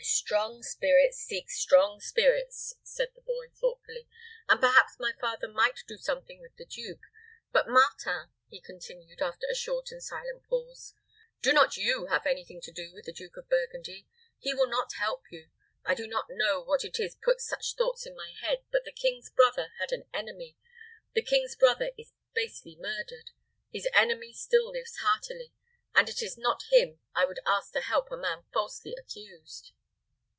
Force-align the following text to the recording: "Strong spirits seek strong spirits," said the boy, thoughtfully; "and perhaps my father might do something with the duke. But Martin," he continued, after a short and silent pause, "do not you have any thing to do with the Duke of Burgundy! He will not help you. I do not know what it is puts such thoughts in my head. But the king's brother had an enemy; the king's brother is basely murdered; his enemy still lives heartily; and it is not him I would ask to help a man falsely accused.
"Strong 0.03 0.63
spirits 0.63 1.17
seek 1.19 1.47
strong 1.51 1.99
spirits," 1.99 2.73
said 2.81 3.09
the 3.13 3.21
boy, 3.21 3.49
thoughtfully; 3.59 4.07
"and 4.49 4.59
perhaps 4.59 4.97
my 4.99 5.11
father 5.21 5.47
might 5.47 5.83
do 5.87 5.95
something 5.95 6.41
with 6.41 6.55
the 6.57 6.65
duke. 6.65 7.03
But 7.51 7.67
Martin," 7.69 8.31
he 8.49 8.59
continued, 8.61 9.21
after 9.21 9.45
a 9.47 9.53
short 9.55 9.91
and 9.91 10.01
silent 10.01 10.43
pause, 10.47 10.95
"do 11.43 11.53
not 11.53 11.77
you 11.77 12.07
have 12.07 12.25
any 12.25 12.43
thing 12.43 12.61
to 12.61 12.71
do 12.71 12.91
with 12.93 13.05
the 13.05 13.13
Duke 13.13 13.37
of 13.37 13.47
Burgundy! 13.49 14.07
He 14.39 14.55
will 14.55 14.67
not 14.69 14.93
help 14.93 15.25
you. 15.29 15.51
I 15.85 15.93
do 15.93 16.07
not 16.07 16.25
know 16.31 16.63
what 16.63 16.83
it 16.83 16.99
is 16.99 17.15
puts 17.21 17.47
such 17.47 17.75
thoughts 17.75 18.07
in 18.07 18.15
my 18.15 18.33
head. 18.41 18.63
But 18.71 18.85
the 18.85 18.91
king's 18.93 19.29
brother 19.29 19.71
had 19.79 19.91
an 19.91 20.05
enemy; 20.15 20.57
the 21.13 21.21
king's 21.23 21.55
brother 21.55 21.91
is 21.97 22.11
basely 22.33 22.75
murdered; 22.75 23.29
his 23.71 23.87
enemy 23.93 24.33
still 24.33 24.71
lives 24.71 24.97
heartily; 24.97 25.53
and 25.93 26.09
it 26.09 26.23
is 26.23 26.37
not 26.39 26.63
him 26.71 26.99
I 27.13 27.25
would 27.25 27.39
ask 27.45 27.71
to 27.73 27.81
help 27.81 28.09
a 28.11 28.17
man 28.17 28.45
falsely 28.51 28.95
accused. 28.99 29.73